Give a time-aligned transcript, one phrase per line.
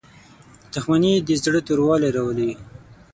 [0.73, 2.51] •دښمني د زړه توروالی راولي.